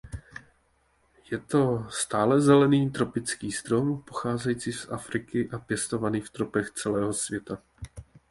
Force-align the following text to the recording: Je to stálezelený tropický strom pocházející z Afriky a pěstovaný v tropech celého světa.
Je 1.31 1.37
to 1.39 1.85
stálezelený 1.89 2.89
tropický 2.91 3.51
strom 3.51 4.01
pocházející 4.01 4.73
z 4.73 4.89
Afriky 4.89 5.49
a 5.53 5.59
pěstovaný 5.59 6.21
v 6.21 6.29
tropech 6.29 6.71
celého 6.71 7.13
světa. 7.13 7.57